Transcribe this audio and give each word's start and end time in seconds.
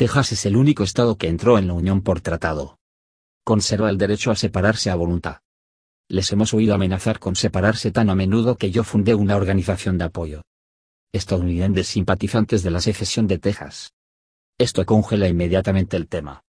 Texas 0.00 0.32
es 0.32 0.46
el 0.46 0.56
único 0.56 0.82
estado 0.82 1.18
que 1.18 1.28
entró 1.28 1.58
en 1.58 1.66
la 1.66 1.74
Unión 1.74 2.00
por 2.00 2.22
tratado. 2.22 2.78
Conserva 3.44 3.90
el 3.90 3.98
derecho 3.98 4.30
a 4.30 4.34
separarse 4.34 4.88
a 4.88 4.94
voluntad. 4.94 5.40
Les 6.08 6.32
hemos 6.32 6.54
oído 6.54 6.74
amenazar 6.74 7.18
con 7.18 7.36
separarse 7.36 7.90
tan 7.90 8.08
a 8.08 8.14
menudo 8.14 8.56
que 8.56 8.70
yo 8.70 8.82
fundé 8.82 9.14
una 9.14 9.36
organización 9.36 9.98
de 9.98 10.04
apoyo. 10.04 10.40
Estadounidenses 11.12 11.88
simpatizantes 11.88 12.62
de 12.62 12.70
la 12.70 12.80
secesión 12.80 13.26
de 13.26 13.40
Texas. 13.40 13.92
Esto 14.56 14.86
congela 14.86 15.28
inmediatamente 15.28 15.98
el 15.98 16.08
tema. 16.08 16.44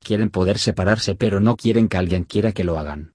Quieren 0.00 0.28
poder 0.28 0.58
separarse 0.58 1.14
pero 1.14 1.38
no 1.38 1.54
quieren 1.54 1.88
que 1.88 1.96
alguien 1.96 2.24
quiera 2.24 2.50
que 2.50 2.64
lo 2.64 2.76
hagan. 2.76 3.14